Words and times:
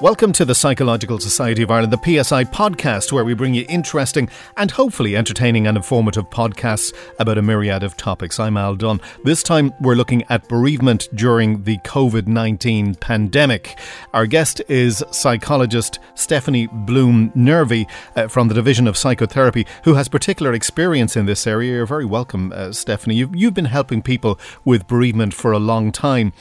Welcome 0.00 0.32
to 0.32 0.44
the 0.44 0.54
Psychological 0.54 1.20
Society 1.20 1.62
of 1.62 1.70
Ireland, 1.70 1.92
the 1.92 2.24
PSI 2.24 2.42
podcast, 2.44 3.12
where 3.12 3.24
we 3.24 3.34
bring 3.34 3.54
you 3.54 3.64
interesting 3.68 4.28
and 4.56 4.68
hopefully 4.68 5.14
entertaining 5.14 5.68
and 5.68 5.76
informative 5.76 6.28
podcasts 6.28 6.92
about 7.20 7.38
a 7.38 7.42
myriad 7.42 7.84
of 7.84 7.96
topics. 7.96 8.40
I'm 8.40 8.56
Al 8.56 8.74
Dunn. 8.74 9.00
This 9.22 9.44
time 9.44 9.72
we're 9.80 9.94
looking 9.94 10.24
at 10.28 10.48
bereavement 10.48 11.08
during 11.14 11.62
the 11.62 11.78
COVID 11.78 12.26
19 12.26 12.96
pandemic. 12.96 13.78
Our 14.12 14.26
guest 14.26 14.60
is 14.68 15.04
psychologist 15.12 16.00
Stephanie 16.16 16.66
Bloom 16.66 17.30
Nervi 17.36 17.86
uh, 18.16 18.26
from 18.26 18.48
the 18.48 18.54
Division 18.54 18.88
of 18.88 18.96
Psychotherapy, 18.96 19.66
who 19.84 19.94
has 19.94 20.08
particular 20.08 20.52
experience 20.52 21.16
in 21.16 21.26
this 21.26 21.46
area. 21.46 21.74
You're 21.74 21.86
very 21.86 22.06
welcome, 22.06 22.52
uh, 22.52 22.72
Stephanie. 22.72 23.14
You've, 23.14 23.36
you've 23.36 23.54
been 23.54 23.66
helping 23.66 24.02
people 24.02 24.40
with 24.64 24.88
bereavement 24.88 25.32
for 25.32 25.52
a 25.52 25.60
long 25.60 25.92
time. 25.92 26.32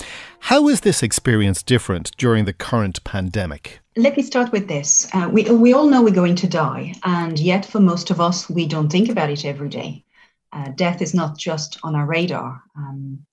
How 0.45 0.67
is 0.67 0.81
this 0.81 1.03
experience 1.03 1.61
different 1.61 2.17
during 2.17 2.45
the 2.45 2.51
current 2.51 3.03
pandemic? 3.03 3.79
Let 3.95 4.18
me 4.18 4.23
start 4.23 4.51
with 4.51 4.68
this. 4.68 5.07
Uh, 5.13 5.29
we, 5.32 5.43
we 5.43 5.71
all 5.71 5.87
know 5.87 6.01
we're 6.01 6.11
going 6.11 6.36
to 6.37 6.47
die, 6.47 6.95
and 7.04 7.39
yet 7.39 7.63
for 7.65 7.79
most 7.79 8.09
of 8.09 8.19
us, 8.19 8.49
we 8.49 8.65
don't 8.65 8.91
think 8.91 9.07
about 9.07 9.29
it 9.29 9.46
every 9.46 9.69
day. 9.69 10.04
Uh, 10.51 10.69
death 10.75 11.01
is 11.01 11.13
not 11.13 11.37
just 11.37 11.77
on 11.83 11.96
our 11.96 12.07
radar. 12.07 12.61
Um, 12.75 13.25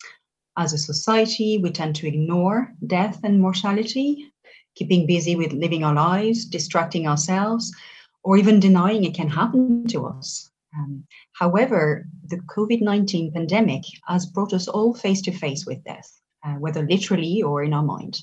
as 0.58 0.74
a 0.74 0.78
society, 0.78 1.58
we 1.58 1.70
tend 1.72 1.96
to 1.96 2.06
ignore 2.06 2.72
death 2.86 3.18
and 3.24 3.40
mortality, 3.40 4.30
keeping 4.76 5.06
busy 5.06 5.34
with 5.34 5.52
living 5.52 5.84
our 5.84 5.94
lives, 5.94 6.44
distracting 6.44 7.08
ourselves, 7.08 7.74
or 8.22 8.36
even 8.36 8.60
denying 8.60 9.04
it 9.04 9.14
can 9.14 9.28
happen 9.28 9.86
to 9.88 10.06
us. 10.06 10.50
Um, 10.76 11.04
however, 11.32 12.06
the 12.26 12.38
COVID 12.54 12.82
19 12.82 13.32
pandemic 13.32 13.82
has 14.06 14.26
brought 14.26 14.52
us 14.52 14.68
all 14.68 14.94
face 14.94 15.22
to 15.22 15.32
face 15.32 15.64
with 15.66 15.82
death 15.82 16.17
uh, 16.44 16.54
whether 16.54 16.86
literally 16.86 17.42
or 17.42 17.62
in 17.62 17.72
our 17.72 17.82
mind. 17.82 18.20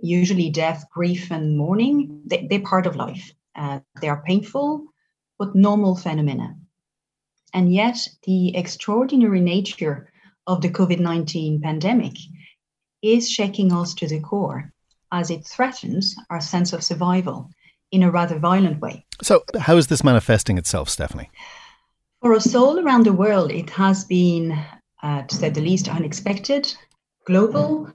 Usually, 0.00 0.50
death, 0.50 0.84
grief, 0.92 1.30
and 1.30 1.56
mourning, 1.56 2.22
they, 2.26 2.46
they're 2.48 2.60
part 2.60 2.86
of 2.86 2.96
life. 2.96 3.32
Uh, 3.56 3.80
they 4.00 4.08
are 4.08 4.22
painful, 4.24 4.84
but 5.38 5.54
normal 5.54 5.96
phenomena. 5.96 6.56
And 7.52 7.72
yet, 7.72 7.96
the 8.24 8.56
extraordinary 8.56 9.40
nature 9.40 10.12
of 10.46 10.60
the 10.60 10.70
COVID 10.70 11.00
19 11.00 11.60
pandemic 11.60 12.14
is 13.02 13.28
shaking 13.28 13.72
us 13.72 13.94
to 13.94 14.06
the 14.06 14.20
core 14.20 14.72
as 15.10 15.30
it 15.30 15.46
threatens 15.46 16.16
our 16.30 16.40
sense 16.40 16.72
of 16.72 16.84
survival 16.84 17.50
in 17.90 18.02
a 18.02 18.10
rather 18.10 18.38
violent 18.38 18.80
way. 18.80 19.04
So, 19.22 19.44
how 19.58 19.76
is 19.76 19.86
this 19.86 20.04
manifesting 20.04 20.58
itself, 20.58 20.88
Stephanie? 20.88 21.30
For 22.20 22.34
us 22.34 22.54
all 22.54 22.78
around 22.78 23.06
the 23.06 23.12
world, 23.12 23.50
it 23.50 23.70
has 23.70 24.04
been, 24.04 24.58
uh, 25.02 25.22
to 25.22 25.34
say 25.34 25.50
the 25.50 25.60
least, 25.60 25.88
unexpected 25.88 26.74
global, 27.28 27.86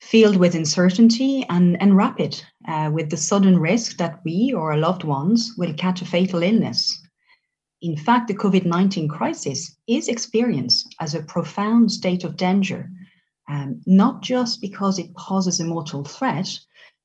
filled 0.00 0.36
with 0.36 0.54
uncertainty, 0.54 1.44
and, 1.50 1.80
and 1.82 1.96
rapid, 1.96 2.42
uh, 2.66 2.90
with 2.90 3.10
the 3.10 3.16
sudden 3.16 3.58
risk 3.58 3.98
that 3.98 4.20
we 4.24 4.54
or 4.56 4.72
our 4.72 4.78
loved 4.78 5.04
ones 5.04 5.52
will 5.58 5.74
catch 5.74 6.00
a 6.00 6.06
fatal 6.06 6.42
illness. 6.42 6.98
In 7.82 7.94
fact, 7.94 8.26
the 8.26 8.34
COVID 8.34 8.64
19 8.64 9.06
crisis 9.06 9.76
is 9.86 10.08
experienced 10.08 10.94
as 10.98 11.14
a 11.14 11.22
profound 11.22 11.92
state 11.92 12.24
of 12.24 12.38
danger, 12.38 12.90
um, 13.50 13.82
not 13.84 14.22
just 14.22 14.62
because 14.62 14.98
it 14.98 15.14
poses 15.14 15.60
a 15.60 15.64
mortal 15.64 16.02
threat, 16.02 16.48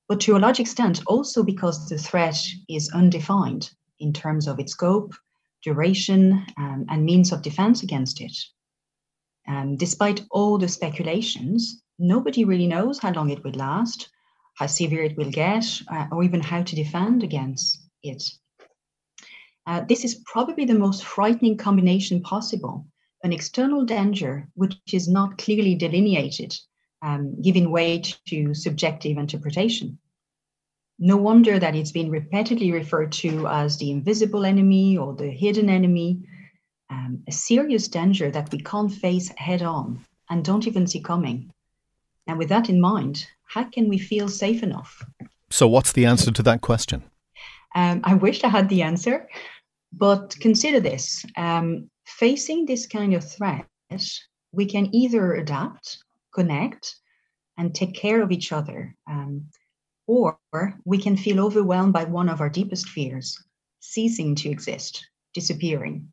but 0.07 0.21
to 0.21 0.37
a 0.37 0.39
large 0.39 0.61
extent 0.61 1.01
also 1.07 1.43
because 1.43 1.89
the 1.89 1.97
threat 1.97 2.41
is 2.69 2.89
undefined 2.93 3.69
in 3.99 4.13
terms 4.13 4.47
of 4.47 4.59
its 4.59 4.71
scope, 4.71 5.13
duration, 5.61 6.45
um, 6.57 6.85
and 6.87 7.03
means 7.03 7.33
of 7.33 7.41
defense 7.41 7.83
against 7.83 8.21
it. 8.21 8.35
Um, 9.49 9.75
despite 9.75 10.25
all 10.29 10.57
the 10.57 10.67
speculations, 10.67 11.81
nobody 11.97 12.45
really 12.45 12.67
knows 12.67 12.99
how 12.99 13.11
long 13.11 13.31
it 13.31 13.43
will 13.43 13.53
last, 13.53 14.09
how 14.55 14.67
severe 14.67 15.03
it 15.03 15.17
will 15.17 15.31
get, 15.31 15.65
uh, 15.91 16.05
or 16.11 16.23
even 16.23 16.39
how 16.39 16.61
to 16.61 16.75
defend 16.75 17.23
against 17.23 17.83
it. 18.03 18.23
Uh, 19.65 19.81
this 19.89 20.05
is 20.05 20.23
probably 20.25 20.65
the 20.65 20.77
most 20.77 21.03
frightening 21.03 21.57
combination 21.57 22.21
possible 22.21 22.85
an 23.23 23.33
external 23.33 23.83
danger 23.83 24.47
which 24.53 24.77
is 24.93 25.07
not 25.07 25.37
clearly 25.37 25.75
delineated, 25.75 26.55
um, 27.01 27.41
giving 27.41 27.69
way 27.69 28.01
to 28.27 28.53
subjective 28.53 29.17
interpretation. 29.17 29.97
No 30.99 31.17
wonder 31.17 31.59
that 31.59 31.75
it's 31.75 31.91
been 31.91 32.09
repeatedly 32.09 32.71
referred 32.71 33.11
to 33.13 33.47
as 33.47 33.77
the 33.77 33.91
invisible 33.91 34.45
enemy 34.45 34.97
or 34.97 35.15
the 35.15 35.29
hidden 35.29 35.69
enemy, 35.69 36.21
um, 36.89 37.23
a 37.27 37.31
serious 37.31 37.87
danger 37.87 38.31
that 38.31 38.51
we 38.51 38.59
can't 38.59 38.91
face 38.91 39.29
head 39.37 39.61
on 39.61 40.05
and 40.29 40.43
don't 40.43 40.67
even 40.67 40.87
see 40.87 41.01
coming. 41.01 41.51
And 42.27 42.37
with 42.37 42.49
that 42.49 42.69
in 42.69 42.79
mind, 42.79 43.27
how 43.45 43.63
can 43.63 43.89
we 43.89 43.97
feel 43.97 44.27
safe 44.27 44.63
enough? 44.63 45.03
So, 45.49 45.67
what's 45.67 45.91
the 45.91 46.05
answer 46.05 46.31
to 46.31 46.43
that 46.43 46.61
question? 46.61 47.03
Um, 47.75 48.01
I 48.03 48.13
wish 48.15 48.43
I 48.43 48.49
had 48.49 48.69
the 48.69 48.81
answer, 48.81 49.27
but 49.91 50.35
consider 50.39 50.79
this 50.79 51.25
um, 51.37 51.89
facing 52.05 52.65
this 52.65 52.85
kind 52.85 53.13
of 53.13 53.23
threat, 53.23 53.65
we 54.51 54.65
can 54.65 54.93
either 54.93 55.33
adapt, 55.33 56.03
connect, 56.33 56.95
and 57.57 57.73
take 57.73 57.93
care 57.93 58.21
of 58.21 58.31
each 58.31 58.51
other, 58.51 58.95
um, 59.07 59.45
or 60.07 60.39
we 60.85 60.97
can 60.97 61.17
feel 61.17 61.39
overwhelmed 61.39 61.93
by 61.93 62.03
one 62.03 62.29
of 62.29 62.41
our 62.41 62.49
deepest 62.49 62.89
fears 62.89 63.37
ceasing 63.79 64.35
to 64.35 64.49
exist, 64.49 65.07
disappearing. 65.33 66.11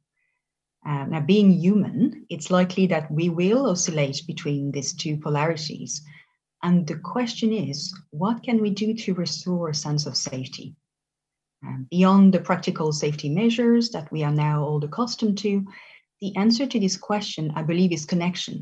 Uh, 0.87 1.05
now, 1.07 1.21
being 1.21 1.53
human, 1.53 2.25
it's 2.31 2.51
likely 2.51 2.87
that 2.87 3.11
we 3.11 3.29
will 3.29 3.69
oscillate 3.71 4.23
between 4.27 4.71
these 4.71 4.95
two 4.95 5.17
polarities. 5.17 6.03
And 6.63 6.87
the 6.87 6.97
question 6.97 7.53
is, 7.53 7.93
what 8.11 8.43
can 8.43 8.61
we 8.61 8.71
do 8.71 8.95
to 8.95 9.15
restore 9.15 9.69
a 9.69 9.75
sense 9.75 10.07
of 10.07 10.17
safety? 10.17 10.77
Um, 11.67 11.89
beyond 11.91 12.35
the 12.35 12.41
practical 12.41 12.93
safety 12.93 13.29
measures 13.29 13.91
that 13.91 14.11
we 14.13 14.23
are 14.23 14.33
now 14.33 14.63
all 14.63 14.85
accustomed 14.85 15.39
to, 15.39 15.65
the 16.21 16.37
answer 16.37 16.67
to 16.67 16.79
this 16.79 16.97
question, 16.97 17.53
I 17.57 17.63
believe, 17.63 17.93
is 17.93 18.05
connection 18.05 18.61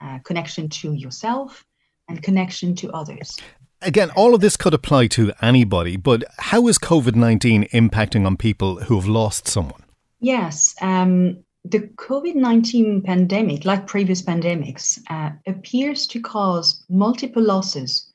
uh, 0.00 0.18
connection 0.24 0.68
to 0.68 0.92
yourself 0.92 1.64
and 2.08 2.22
connection 2.22 2.74
to 2.76 2.90
others. 2.92 3.36
Again, 3.82 4.10
all 4.10 4.34
of 4.34 4.40
this 4.40 4.56
could 4.56 4.74
apply 4.74 5.06
to 5.08 5.32
anybody, 5.40 5.96
but 5.96 6.24
how 6.38 6.68
is 6.68 6.78
COVID 6.78 7.14
19 7.14 7.64
impacting 7.64 8.26
on 8.26 8.36
people 8.36 8.80
who 8.82 8.96
have 8.96 9.08
lost 9.08 9.48
someone? 9.48 9.84
Yes. 10.20 10.74
Um, 10.82 11.44
the 11.64 11.80
COVID 11.80 12.34
19 12.34 13.02
pandemic, 13.02 13.64
like 13.64 13.86
previous 13.86 14.22
pandemics, 14.22 14.98
uh, 15.08 15.30
appears 15.46 16.06
to 16.08 16.20
cause 16.20 16.84
multiple 16.88 17.42
losses, 17.42 18.12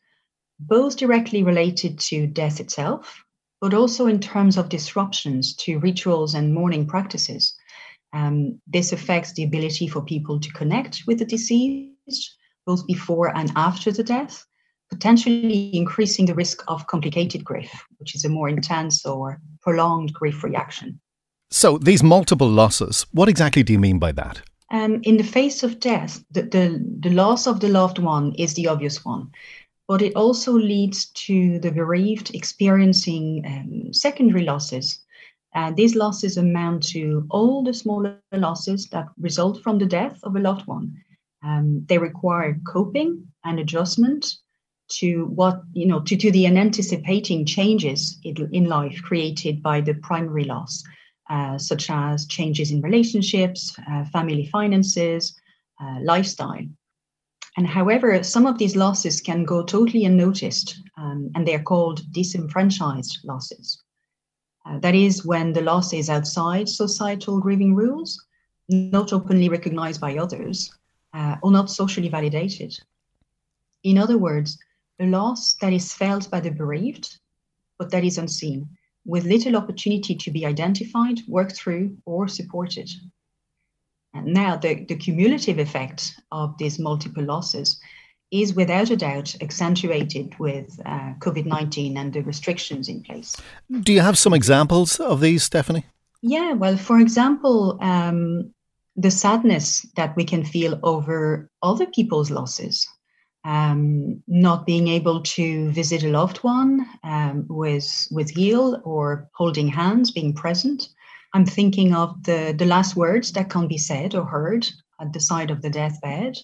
both 0.60 0.98
directly 0.98 1.44
related 1.44 2.00
to 2.00 2.28
death 2.28 2.60
itself, 2.60 3.24
but 3.60 3.74
also 3.74 4.08
in 4.08 4.20
terms 4.20 4.58
of 4.58 4.70
disruptions 4.70 5.56
to 5.56 5.80
rituals 5.80 6.36
and 6.36 6.54
mourning 6.54 6.86
practices. 6.86 7.56
Um, 8.14 8.62
this 8.68 8.92
affects 8.94 9.34
the 9.34 9.44
ability 9.44 9.88
for 9.88 10.02
people 10.02 10.40
to 10.40 10.54
connect 10.54 11.04
with 11.08 11.20
the 11.20 11.26
deceased, 11.26 12.36
both 12.66 12.86
before 12.88 13.36
and 13.36 13.52
after 13.56 13.92
the 13.92 14.04
death, 14.04 14.46
potentially 14.90 15.76
increasing 15.76 16.26
the 16.26 16.36
risk 16.36 16.64
of 16.68 16.88
complicated 16.88 17.44
grief, 17.44 17.72
which 17.98 18.16
is 18.16 18.26
a 18.26 18.30
more 18.30 18.48
intense 18.50 19.06
or 19.06 19.42
prolonged 19.62 20.14
grief 20.14 20.44
reaction. 20.44 21.00
So, 21.58 21.78
these 21.78 22.04
multiple 22.04 22.50
losses, 22.50 23.06
what 23.14 23.30
exactly 23.30 23.64
do 23.64 23.72
you 23.72 23.80
mean 23.80 23.98
by 23.98 24.12
that? 24.12 24.42
Um, 24.72 25.00
in 25.04 25.16
the 25.16 25.24
face 25.24 25.64
of 25.64 25.80
death, 25.80 26.22
the, 26.30 26.42
the, 26.42 26.86
the 27.00 27.12
loss 27.12 27.48
of 27.48 27.62
the 27.62 27.70
loved 27.70 27.98
one 27.98 28.34
is 28.34 28.56
the 28.56 28.68
obvious 28.68 29.06
one, 29.06 29.32
but 29.88 30.02
it 30.02 30.18
also 30.18 30.52
leads 30.52 31.06
to 31.28 31.58
the 31.60 31.72
bereaved 31.72 32.36
experiencing 32.36 33.46
um, 33.48 33.94
secondary 33.94 34.44
losses. 34.44 35.00
Uh, 35.56 35.72
these 35.72 35.96
losses 35.96 36.36
amount 36.36 36.84
to 36.88 37.26
all 37.30 37.64
the 37.64 37.74
smaller 37.74 38.20
losses 38.34 38.88
that 38.88 39.08
result 39.18 39.64
from 39.64 39.78
the 39.78 39.86
death 39.86 40.20
of 40.24 40.36
a 40.36 40.42
loved 40.42 40.68
one. 40.68 40.94
Um, 41.42 41.86
they 41.88 41.98
require 41.98 42.60
coping 42.68 43.28
and 43.46 43.62
adjustment 43.62 44.26
to 45.00 45.28
what 45.28 45.62
you 45.72 45.88
know 45.88 46.02
to, 46.02 46.18
to 46.18 46.32
the 46.32 46.48
unanticipating 46.48 47.46
changes 47.46 48.20
in, 48.26 48.50
in 48.52 48.66
life 48.66 49.02
created 49.04 49.64
by 49.64 49.80
the 49.80 49.94
primary 49.94 50.44
loss 50.44 50.84
uh, 51.30 51.58
such 51.58 51.90
as 51.90 52.28
changes 52.28 52.72
in 52.72 52.82
relationships, 52.82 53.76
uh, 53.90 54.06
family 54.06 54.46
finances, 54.46 55.40
uh, 55.82 56.00
lifestyle. 56.02 56.66
And 57.58 57.66
however, 57.66 58.22
some 58.24 58.46
of 58.46 58.58
these 58.58 58.76
losses 58.76 59.22
can 59.22 59.46
go 59.46 59.64
totally 59.64 60.06
unnoticed, 60.06 60.82
um, 60.98 61.32
and 61.36 61.48
they're 61.48 61.64
called 61.64 62.02
disenfranchised 62.12 63.20
losses. 63.24 63.82
Uh, 64.66 64.80
that 64.80 64.96
is 64.96 65.26
when 65.26 65.54
the 65.54 65.62
loss 65.62 65.94
is 65.94 66.10
outside 66.10 66.68
societal 66.68 67.40
grieving 67.40 67.76
rules, 67.76 68.24
not 68.68 69.14
openly 69.14 69.48
recognized 69.48 70.02
by 70.02 70.18
others, 70.18 70.76
uh, 71.14 71.38
or 71.42 71.52
not 71.52 71.72
socially 71.72 72.10
validated. 72.10 72.78
In 73.84 73.98
other 73.98 74.18
words, 74.18 74.58
a 75.00 75.06
loss 75.06 75.54
that 75.56 75.72
is 75.72 75.94
felt 75.94 76.30
by 76.30 76.40
the 76.40 76.52
bereaved, 76.52 77.20
but 77.78 77.92
that 77.92 78.04
is 78.04 78.18
unseen 78.18 78.68
with 79.06 79.26
little 79.26 79.56
opportunity 79.56 80.16
to 80.16 80.32
be 80.32 80.46
identified, 80.46 81.20
worked 81.28 81.56
through, 81.56 81.96
or 82.06 82.28
supported. 82.28 82.90
And 84.14 84.28
now, 84.28 84.56
the, 84.56 84.86
the 84.86 84.96
cumulative 84.96 85.60
effect 85.60 86.20
of 86.32 86.58
these 86.58 86.80
multiple 86.80 87.24
losses 87.24 87.80
is 88.32 88.54
without 88.54 88.90
a 88.90 88.98
doubt 88.98 89.36
accentuated 89.42 90.38
with 90.40 90.80
uh, 90.86 91.14
COVID 91.20 91.46
19 91.46 91.98
and 91.98 92.14
the 92.14 92.22
restrictions 92.22 92.90
in 92.90 93.04
place. 93.04 93.38
Do 93.82 93.94
you 93.94 94.02
have 94.02 94.18
some 94.18 94.34
examples 94.34 95.00
of 95.00 95.22
these, 95.22 95.44
Stephanie? 95.44 95.86
Yeah, 96.22 96.54
well, 96.54 96.78
for 96.78 97.00
example, 97.00 97.78
um, 97.82 98.52
the 98.96 99.12
sadness 99.12 99.86
that 99.96 100.16
we 100.16 100.24
can 100.24 100.44
feel 100.44 100.80
over 100.82 101.50
other 101.62 101.86
people's 101.86 102.32
losses, 102.32 102.88
um, 103.46 104.24
not 104.28 104.66
being 104.66 104.88
able 104.88 105.22
to 105.22 105.70
visit 105.70 106.04
a 106.04 106.10
loved 106.10 106.38
one 106.38 106.86
um, 107.04 107.46
with 107.48 108.08
with 108.12 108.38
ill 108.38 108.82
or 108.84 109.30
holding 109.36 109.68
hands, 109.68 110.12
being 110.12 110.34
present. 110.34 110.90
I'm 111.34 111.46
thinking 111.46 111.94
of 111.94 112.24
the 112.24 112.56
the 112.58 112.66
last 112.66 112.96
words 112.96 113.32
that 113.34 113.50
can 113.50 113.68
be 113.68 113.78
said 113.78 114.16
or 114.16 114.26
heard 114.26 114.68
at 115.00 115.14
the 115.14 115.20
side 115.20 115.52
of 115.52 115.62
the 115.62 115.70
deathbed. 115.70 116.38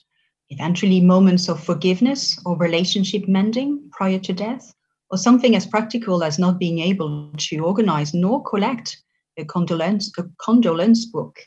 Eventually, 0.50 1.02
moments 1.02 1.50
of 1.50 1.64
forgiveness 1.64 2.40
or 2.46 2.58
relationship 2.58 3.28
mending 3.28 3.90
prior 3.92 4.20
to 4.20 4.34
death, 4.34 4.74
or 5.10 5.18
something 5.18 5.56
as 5.56 5.66
practical 5.66 6.24
as 6.24 6.38
not 6.38 6.60
being 6.60 6.80
able 6.80 7.32
to 7.38 7.66
organize 7.66 8.14
nor 8.14 8.44
collect 8.44 9.02
a 9.38 9.46
condolence, 9.46 10.12
a 10.20 10.26
condolence 10.40 11.06
book. 11.06 11.40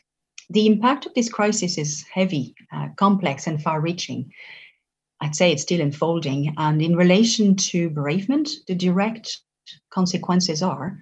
The 0.49 0.67
impact 0.67 1.05
of 1.05 1.13
this 1.13 1.29
crisis 1.29 1.77
is 1.77 2.03
heavy, 2.11 2.55
uh, 2.73 2.89
complex, 2.97 3.47
and 3.47 3.61
far 3.61 3.79
reaching. 3.79 4.31
I'd 5.21 5.35
say 5.35 5.51
it's 5.51 5.63
still 5.63 5.81
unfolding. 5.81 6.53
And 6.57 6.81
in 6.81 6.95
relation 6.95 7.55
to 7.55 7.89
bereavement, 7.89 8.49
the 8.67 8.75
direct 8.75 9.39
consequences 9.91 10.61
are 10.61 10.97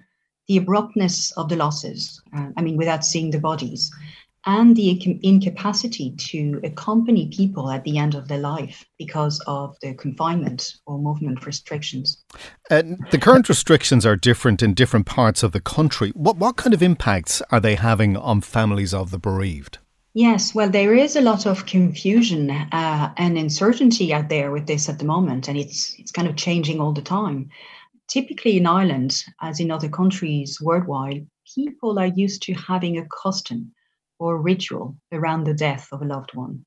the 0.48 0.58
abruptness 0.58 1.32
of 1.32 1.48
the 1.48 1.56
losses, 1.56 2.20
uh, 2.36 2.48
I 2.56 2.62
mean, 2.62 2.76
without 2.76 3.04
seeing 3.04 3.30
the 3.30 3.38
bodies, 3.38 3.90
and 4.46 4.76
the 4.76 5.20
incapacity 5.22 6.14
to 6.16 6.60
accompany 6.64 7.28
people 7.28 7.70
at 7.70 7.82
the 7.84 7.96
end 7.96 8.14
of 8.14 8.28
their 8.28 8.38
life 8.38 8.84
because 8.98 9.40
of 9.46 9.76
the 9.80 9.94
confinement 9.94 10.74
or 10.86 10.98
movement 10.98 11.46
restrictions. 11.46 12.22
The 12.68 13.18
current 13.20 13.48
restrictions 13.48 14.04
are 14.04 14.16
different 14.16 14.62
in 14.62 14.74
different 14.74 15.06
parts 15.06 15.42
of 15.42 15.52
the 15.52 15.60
country. 15.60 16.10
What, 16.10 16.36
what 16.36 16.56
kind 16.56 16.74
of 16.74 16.82
impacts 16.82 17.40
are 17.50 17.60
they 17.60 17.76
having 17.76 18.16
on 18.16 18.42
families 18.42 18.92
of 18.92 19.10
the 19.10 19.18
bereaved? 19.18 19.78
Yes, 20.14 20.54
well, 20.54 20.70
there 20.70 20.94
is 20.94 21.16
a 21.16 21.20
lot 21.20 21.44
of 21.44 21.66
confusion 21.66 22.50
uh, 22.50 23.12
and 23.16 23.36
uncertainty 23.36 24.14
out 24.14 24.28
there 24.28 24.52
with 24.52 24.66
this 24.66 24.88
at 24.88 24.98
the 25.00 25.04
moment, 25.04 25.48
and 25.48 25.58
it's 25.58 25.94
it's 25.98 26.12
kind 26.12 26.28
of 26.28 26.36
changing 26.36 26.80
all 26.80 26.92
the 26.92 27.02
time. 27.02 27.50
Typically, 28.08 28.56
in 28.56 28.66
Ireland, 28.66 29.24
as 29.40 29.58
in 29.58 29.70
other 29.72 29.88
countries 29.88 30.60
worldwide, 30.60 31.26
people 31.54 31.98
are 31.98 32.06
used 32.06 32.42
to 32.44 32.54
having 32.54 32.96
a 32.96 33.08
custom 33.08 33.72
or 34.20 34.40
ritual 34.40 34.96
around 35.12 35.44
the 35.44 35.54
death 35.54 35.88
of 35.90 36.00
a 36.00 36.06
loved 36.06 36.34
one. 36.34 36.64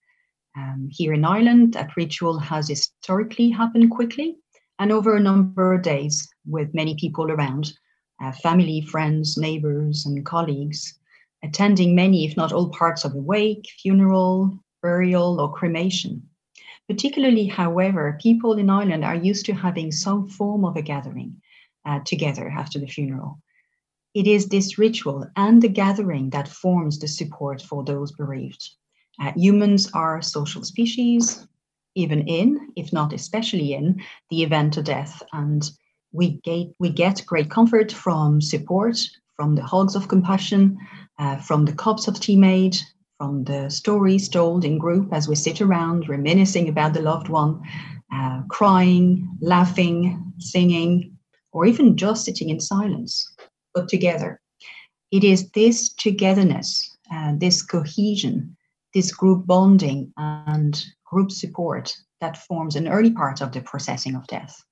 Um, 0.58 0.90
here 0.92 1.14
in 1.14 1.24
Ireland, 1.24 1.74
that 1.74 1.96
ritual 1.96 2.40
has 2.40 2.68
historically 2.68 3.50
happened 3.50 3.92
quickly 3.92 4.36
and 4.78 4.92
over 4.92 5.16
a 5.16 5.22
number 5.22 5.74
of 5.74 5.84
days 5.84 6.28
with 6.46 6.74
many 6.74 6.96
people 6.96 7.32
around 7.32 7.72
uh, 8.22 8.34
family, 8.34 8.82
friends, 8.82 9.38
neighbors, 9.38 10.06
and 10.06 10.26
colleagues, 10.26 11.00
attending 11.48 11.96
many, 11.96 12.26
if 12.26 12.36
not 12.36 12.52
all, 12.52 12.70
parts 12.70 13.06
of 13.06 13.14
the 13.14 13.22
wake, 13.22 13.68
funeral, 13.82 14.60
burial, 14.82 15.40
or 15.40 15.54
cremation. 15.54 16.22
Particularly, 16.88 17.48
however, 17.48 18.18
people 18.22 18.54
in 18.54 18.70
Ireland 18.70 19.04
are 19.04 19.16
used 19.16 19.46
to 19.48 19.54
having 19.54 19.92
some 19.92 20.28
form 20.28 20.64
of 20.66 20.76
a 20.76 20.82
gathering 20.82 21.42
uh, 21.86 22.00
together 22.06 22.50
after 22.50 22.80
the 22.80 22.88
funeral. 22.88 23.42
It 24.14 24.26
is 24.26 24.48
this 24.48 24.78
ritual 24.78 25.26
and 25.36 25.62
the 25.62 25.70
gathering 25.70 26.30
that 26.32 26.48
forms 26.48 27.00
the 27.00 27.08
support 27.08 27.62
for 27.62 27.84
those 27.84 28.12
bereaved. 28.12 28.70
Uh, 29.20 29.32
humans 29.36 29.92
are 29.94 30.22
social 30.22 30.64
species, 30.64 31.48
even 31.96 32.28
in, 32.28 32.72
if 32.76 32.94
not 32.94 33.14
especially 33.14 33.74
in, 33.74 34.02
the 34.30 34.44
event 34.44 34.78
of 34.78 34.86
death. 34.86 35.22
And 35.34 35.70
we 36.12 36.40
get, 36.44 36.68
we 36.80 36.90
get 36.90 37.26
great 37.26 37.50
comfort 37.50 37.92
from 37.92 38.42
support, 38.42 38.98
from 39.36 39.56
the 39.56 39.64
hugs 39.64 39.96
of 39.96 40.08
compassion, 40.08 40.78
uh, 41.20 41.38
from 41.38 41.66
the 41.66 41.74
cups 41.74 42.08
of 42.08 42.20
tea 42.20 42.36
made, 42.36 42.78
from 43.18 43.44
the 43.46 43.70
stories 43.70 44.30
told 44.30 44.64
in 44.64 44.78
group 44.78 45.12
as 45.12 45.28
we 45.28 45.36
sit 45.36 45.62
around 45.62 46.08
reminiscing 46.08 46.70
about 46.70 46.94
the 46.94 47.02
loved 47.02 47.30
one, 47.30 47.62
uh, 48.14 48.42
crying, 48.50 49.28
laughing, 49.42 50.34
singing, 50.40 51.18
or 51.52 51.66
even 51.66 51.98
just 51.98 52.26
sitting 52.26 52.50
in 52.50 52.60
silence 52.60 53.34
but 53.74 53.90
together. 53.90 54.40
It 55.12 55.24
is 55.24 55.50
this 55.52 55.94
togetherness, 55.94 56.98
uh, 57.12 57.34
this 57.38 57.62
cohesion, 57.62 58.56
this 58.94 59.12
group 59.12 59.46
bonding 59.46 60.14
and 60.18 60.84
group 61.06 61.32
support 61.32 61.96
that 62.22 62.38
forms 62.38 62.76
an 62.76 62.88
early 62.88 63.12
part 63.12 63.42
of 63.42 63.52
the 63.52 63.62
processing 63.62 64.16
of 64.16 64.28
death. 64.28 64.64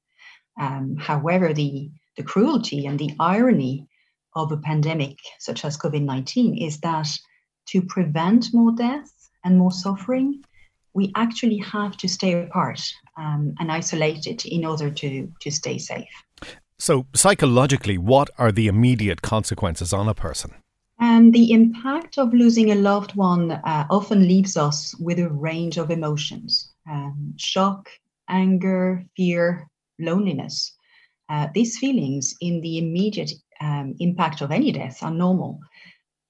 Um, 0.60 0.96
however, 0.98 1.54
the, 1.54 1.92
the 2.18 2.24
cruelty 2.24 2.86
and 2.86 3.00
the 3.00 3.12
irony 3.20 3.88
of 4.36 4.52
a 4.52 4.58
pandemic 4.58 5.18
such 5.40 5.66
as 5.66 5.78
COVID 5.78 6.04
19 6.04 6.58
is 6.58 6.80
that 6.82 7.08
to 7.68 7.82
prevent 7.82 8.54
more 8.54 8.72
death 8.72 9.12
and 9.44 9.58
more 9.58 9.72
suffering, 9.72 10.44
we 10.94 11.12
actually 11.16 11.58
have 11.58 11.98
to 11.98 12.08
stay 12.08 12.44
apart 12.44 12.82
um, 13.18 13.54
and 13.60 13.72
isolated 13.72 14.46
in 14.46 14.66
order 14.66 14.90
to, 14.90 15.32
to 15.42 15.52
stay 15.52 15.78
safe. 15.78 16.10
So, 16.78 17.06
psychologically, 17.14 17.98
what 17.98 18.30
are 18.38 18.52
the 18.52 18.68
immediate 18.68 19.22
consequences 19.22 19.94
on 19.94 20.08
a 20.10 20.14
person? 20.14 20.54
And 21.00 21.34
the 21.34 21.52
impact 21.52 22.18
of 22.18 22.34
losing 22.34 22.72
a 22.72 22.76
loved 22.76 23.16
one 23.16 23.52
uh, 23.52 23.86
often 23.90 24.28
leaves 24.28 24.56
us 24.56 24.96
with 25.00 25.20
a 25.20 25.30
range 25.30 25.78
of 25.78 25.92
emotions 25.92 26.72
um, 26.90 27.34
shock, 27.38 27.90
anger, 28.30 29.04
fear, 29.18 29.68
loneliness. 30.00 30.74
Uh, 31.28 31.48
these 31.54 31.78
feelings, 31.78 32.36
in 32.40 32.62
the 32.62 32.78
immediate 32.78 33.32
um, 33.62 33.96
impact 34.00 34.42
of 34.42 34.52
any 34.52 34.72
death, 34.72 35.02
are 35.04 35.12
normal, 35.12 35.60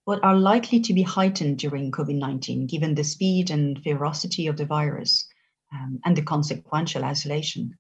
but 0.06 0.24
are 0.24 0.36
likely 0.36 0.80
to 0.80 0.94
be 0.94 1.02
heightened 1.02 1.58
during 1.58 1.92
COVID 1.92 2.16
19 2.16 2.68
given 2.68 2.96
the 2.96 3.04
speed 3.04 3.52
and 3.52 3.82
ferocity 3.84 4.48
of 4.48 4.58
the 4.58 4.66
virus 4.66 5.28
um, 5.74 6.00
and 6.06 6.16
the 6.16 6.22
consequential 6.22 7.04
isolation. 7.04 7.78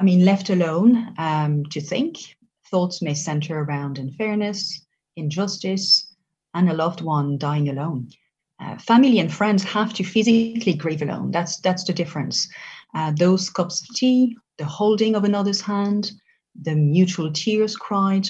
I 0.00 0.04
mean, 0.04 0.24
left 0.24 0.50
alone 0.50 1.14
um, 1.18 1.64
to 1.66 1.80
think, 1.80 2.18
thoughts 2.70 3.02
may 3.02 3.14
center 3.14 3.60
around 3.62 3.98
unfairness, 3.98 4.84
injustice, 5.16 6.14
and 6.54 6.68
a 6.68 6.74
loved 6.74 7.00
one 7.00 7.38
dying 7.38 7.68
alone. 7.68 8.08
Uh, 8.60 8.76
family 8.78 9.18
and 9.18 9.32
friends 9.32 9.62
have 9.64 9.92
to 9.94 10.04
physically 10.04 10.74
grieve 10.74 11.02
alone. 11.02 11.30
That's 11.30 11.58
that's 11.60 11.84
the 11.84 11.92
difference. 11.92 12.48
Uh, 12.94 13.12
those 13.16 13.50
cups 13.50 13.82
of 13.82 13.94
tea, 13.96 14.36
the 14.58 14.64
holding 14.64 15.14
of 15.14 15.24
another's 15.24 15.60
hand, 15.60 16.12
the 16.60 16.74
mutual 16.74 17.32
tears 17.32 17.76
cried, 17.76 18.28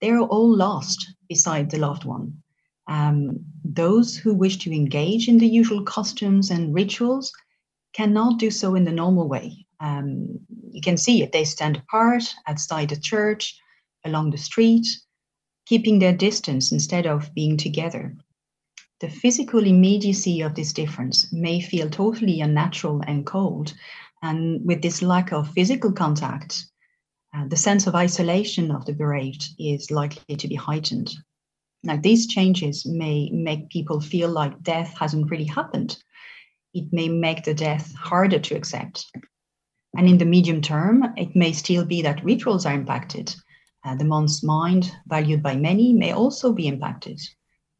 they 0.00 0.10
are 0.10 0.20
all 0.20 0.54
lost 0.54 1.14
beside 1.28 1.70
the 1.70 1.78
loved 1.78 2.04
one. 2.04 2.42
Um, 2.88 3.38
those 3.64 4.16
who 4.16 4.34
wish 4.34 4.58
to 4.58 4.74
engage 4.74 5.28
in 5.28 5.38
the 5.38 5.46
usual 5.46 5.82
customs 5.82 6.50
and 6.50 6.74
rituals 6.74 7.32
cannot 7.92 8.38
do 8.38 8.50
so 8.50 8.74
in 8.74 8.84
the 8.84 8.92
normal 8.92 9.28
way. 9.28 9.66
Um, 9.80 10.40
you 10.70 10.80
can 10.80 10.96
see 10.96 11.22
it. 11.22 11.32
They 11.32 11.44
stand 11.44 11.76
apart 11.76 12.34
outside 12.46 12.90
the 12.90 13.00
church, 13.00 13.58
along 14.04 14.30
the 14.30 14.38
street, 14.38 14.86
keeping 15.66 15.98
their 15.98 16.16
distance 16.16 16.72
instead 16.72 17.06
of 17.06 17.32
being 17.34 17.56
together. 17.56 18.16
The 19.00 19.08
physical 19.08 19.66
immediacy 19.66 20.42
of 20.42 20.54
this 20.54 20.72
difference 20.72 21.32
may 21.32 21.60
feel 21.60 21.90
totally 21.90 22.40
unnatural 22.40 23.02
and 23.06 23.26
cold. 23.26 23.74
And 24.22 24.64
with 24.64 24.82
this 24.82 25.02
lack 25.02 25.32
of 25.32 25.52
physical 25.52 25.92
contact, 25.92 26.66
uh, 27.34 27.46
the 27.48 27.56
sense 27.56 27.86
of 27.86 27.94
isolation 27.94 28.70
of 28.70 28.84
the 28.84 28.92
bereaved 28.92 29.54
is 29.58 29.90
likely 29.90 30.36
to 30.36 30.48
be 30.48 30.54
heightened. 30.54 31.14
Now, 31.82 31.96
these 31.96 32.26
changes 32.26 32.86
may 32.86 33.30
make 33.30 33.70
people 33.70 34.00
feel 34.00 34.28
like 34.28 34.62
death 34.62 34.94
hasn't 34.98 35.30
really 35.30 35.46
happened. 35.46 35.96
It 36.74 36.92
may 36.92 37.08
make 37.08 37.44
the 37.44 37.54
death 37.54 37.94
harder 37.94 38.38
to 38.38 38.54
accept. 38.54 39.10
And 39.96 40.08
in 40.08 40.18
the 40.18 40.24
medium 40.24 40.60
term, 40.60 41.12
it 41.16 41.34
may 41.34 41.52
still 41.52 41.84
be 41.84 42.02
that 42.02 42.24
rituals 42.24 42.66
are 42.66 42.74
impacted. 42.74 43.34
Uh, 43.84 43.96
the 43.96 44.04
month's 44.04 44.42
mind, 44.42 44.92
valued 45.06 45.42
by 45.42 45.56
many, 45.56 45.92
may 45.92 46.12
also 46.12 46.52
be 46.52 46.68
impacted. 46.68 47.20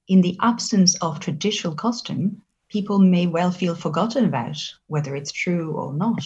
In 0.09 0.21
the 0.21 0.37
absence 0.41 0.97
of 0.97 1.21
traditional 1.21 1.75
custom, 1.75 2.43
people 2.69 2.99
may 2.99 3.27
well 3.27 3.51
feel 3.51 3.75
forgotten 3.75 4.25
about, 4.25 4.59
whether 4.89 5.15
it's 5.15 5.31
true 5.31 5.73
or 5.73 5.95
not. 5.95 6.25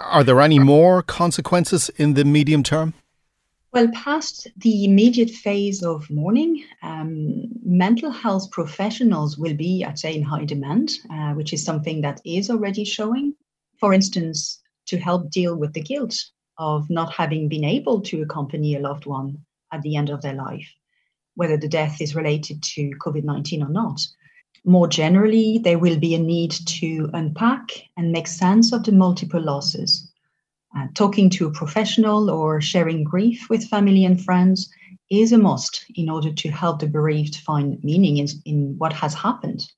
Are 0.00 0.24
there 0.24 0.40
any 0.40 0.58
more 0.58 1.02
consequences 1.02 1.90
in 1.96 2.14
the 2.14 2.24
medium 2.24 2.62
term? 2.62 2.94
Well, 3.72 3.88
past 3.92 4.48
the 4.56 4.84
immediate 4.84 5.30
phase 5.30 5.82
of 5.82 6.08
mourning, 6.08 6.64
um, 6.82 7.48
mental 7.62 8.10
health 8.10 8.50
professionals 8.50 9.36
will 9.36 9.54
be, 9.54 9.84
I'd 9.84 9.98
say, 9.98 10.14
in 10.14 10.22
high 10.22 10.44
demand, 10.44 10.92
uh, 11.10 11.34
which 11.34 11.52
is 11.52 11.62
something 11.62 12.00
that 12.00 12.20
is 12.24 12.48
already 12.48 12.84
showing. 12.84 13.34
For 13.78 13.92
instance, 13.92 14.62
to 14.86 14.98
help 14.98 15.30
deal 15.30 15.56
with 15.56 15.74
the 15.74 15.82
guilt 15.82 16.14
of 16.58 16.88
not 16.88 17.12
having 17.12 17.48
been 17.48 17.64
able 17.64 18.00
to 18.02 18.22
accompany 18.22 18.76
a 18.76 18.80
loved 18.80 19.04
one 19.04 19.44
at 19.72 19.82
the 19.82 19.96
end 19.96 20.08
of 20.08 20.22
their 20.22 20.34
life, 20.34 20.72
whether 21.34 21.56
the 21.56 21.68
death 21.68 22.00
is 22.00 22.16
related 22.16 22.62
to 22.62 22.90
COVID 23.04 23.24
19 23.24 23.62
or 23.62 23.68
not. 23.68 24.00
More 24.66 24.88
generally, 24.88 25.58
there 25.58 25.78
will 25.78 25.96
be 25.96 26.16
a 26.16 26.18
need 26.18 26.50
to 26.50 27.08
unpack 27.14 27.70
and 27.96 28.10
make 28.10 28.26
sense 28.26 28.72
of 28.72 28.82
the 28.82 28.90
multiple 28.90 29.40
losses. 29.40 30.10
Uh, 30.76 30.88
talking 30.94 31.30
to 31.30 31.46
a 31.46 31.52
professional 31.52 32.28
or 32.28 32.60
sharing 32.60 33.04
grief 33.04 33.46
with 33.48 33.68
family 33.68 34.04
and 34.04 34.22
friends 34.22 34.68
is 35.08 35.30
a 35.30 35.38
must 35.38 35.84
in 35.94 36.10
order 36.10 36.32
to 36.32 36.50
help 36.50 36.80
the 36.80 36.88
bereaved 36.88 37.36
find 37.36 37.78
meaning 37.84 38.16
in, 38.16 38.26
in 38.44 38.74
what 38.76 38.92
has 38.92 39.14
happened. 39.14 39.70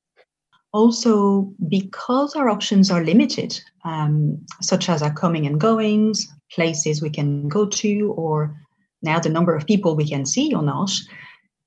Also, 0.73 1.53
because 1.69 2.35
our 2.35 2.49
options 2.49 2.91
are 2.91 3.05
limited, 3.05 3.61
um, 3.85 4.39
such 4.63 4.89
as 4.89 5.03
our 5.03 5.13
coming 5.13 5.47
and 5.47 5.61
goings, 5.61 6.27
places 6.51 7.03
we 7.03 7.11
can 7.11 7.47
go 7.49 7.67
to, 7.67 8.15
or 8.17 8.57
now 9.03 9.19
the 9.19 9.29
number 9.29 9.55
of 9.55 9.67
people 9.67 9.95
we 9.95 10.09
can 10.09 10.25
see 10.25 10.55
or 10.55 10.63
not, 10.63 10.91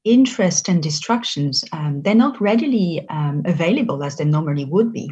interest 0.04 0.68
and 0.68 0.82
distractions, 0.82 1.64
um, 1.72 2.02
they're 2.02 2.16
not 2.16 2.42
readily 2.42 3.06
um, 3.10 3.44
available 3.46 4.04
as 4.04 4.18
they 4.18 4.26
normally 4.26 4.66
would 4.66 4.92
be. 4.92 5.12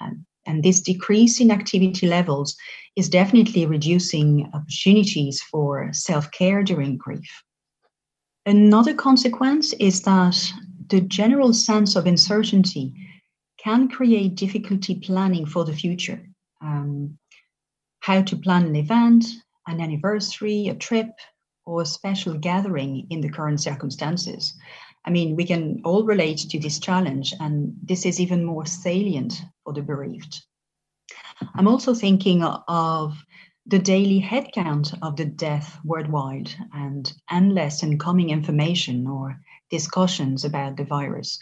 Um, 0.00 0.24
and 0.46 0.62
this 0.62 0.80
decrease 0.80 1.40
in 1.40 1.50
activity 1.50 2.06
levels 2.06 2.56
is 2.96 3.08
definitely 3.08 3.66
reducing 3.66 4.50
opportunities 4.54 5.42
for 5.42 5.90
self 5.92 6.30
care 6.30 6.62
during 6.62 6.96
grief. 6.96 7.42
Another 8.46 8.94
consequence 8.94 9.74
is 9.74 10.02
that 10.02 10.52
the 10.88 11.02
general 11.02 11.52
sense 11.52 11.94
of 11.94 12.06
uncertainty 12.06 12.94
can 13.58 13.88
create 13.88 14.34
difficulty 14.34 14.94
planning 14.94 15.44
for 15.44 15.64
the 15.64 15.74
future. 15.74 16.26
Um, 16.62 17.18
how 18.00 18.22
to 18.22 18.36
plan 18.36 18.64
an 18.64 18.76
event, 18.76 19.26
an 19.66 19.80
anniversary, 19.80 20.68
a 20.68 20.74
trip, 20.74 21.10
or 21.64 21.84
special 21.84 22.34
gathering 22.34 23.06
in 23.10 23.20
the 23.20 23.28
current 23.28 23.60
circumstances. 23.60 24.54
I 25.04 25.10
mean, 25.10 25.36
we 25.36 25.44
can 25.44 25.80
all 25.84 26.04
relate 26.04 26.38
to 26.50 26.58
this 26.58 26.78
challenge, 26.78 27.34
and 27.40 27.74
this 27.82 28.04
is 28.04 28.20
even 28.20 28.44
more 28.44 28.66
salient 28.66 29.42
for 29.64 29.72
the 29.72 29.82
bereaved. 29.82 30.42
I'm 31.54 31.68
also 31.68 31.94
thinking 31.94 32.42
of 32.42 33.16
the 33.66 33.78
daily 33.78 34.20
headcount 34.20 34.98
of 35.02 35.16
the 35.16 35.24
death 35.24 35.78
worldwide 35.84 36.50
and 36.72 37.12
endless 37.30 37.82
incoming 37.82 38.30
information 38.30 39.06
or 39.06 39.38
discussions 39.70 40.44
about 40.44 40.76
the 40.76 40.84
virus. 40.84 41.38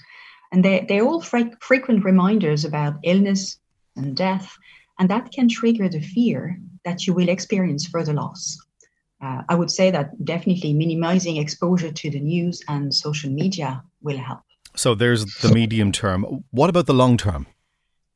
And 0.53 0.65
they, 0.65 0.85
they're 0.89 1.07
all 1.07 1.21
fre- 1.21 1.57
frequent 1.61 2.05
reminders 2.05 2.65
about 2.65 3.01
illness 3.03 3.59
and 3.97 4.17
death, 4.17 4.57
and 4.99 5.09
that 5.11 5.33
can 5.33 5.49
trigger 5.49 5.89
the 5.89 6.01
fear 6.01 6.61
that 6.85 7.07
you 7.07 7.13
will 7.13 7.29
experience 7.29 7.87
further 7.87 8.13
loss. 8.13 8.59
Uh, 9.23 9.43
I 9.49 9.55
would 9.55 9.71
say 9.71 9.91
that 9.91 10.25
definitely 10.25 10.73
minimizing 10.73 11.37
exposure 11.39 11.91
to 11.91 12.11
the 12.11 12.21
news 12.21 12.63
and 12.69 12.95
social 12.95 13.31
media 13.31 13.83
will 14.01 14.19
help. 14.19 14.41
So 14.77 14.95
there's 14.95 15.25
the 15.37 15.53
medium 15.53 15.91
term. 15.91 16.45
What 16.51 16.71
about 16.71 16.87
the 16.87 16.95
long 16.95 17.17
term? 17.17 17.47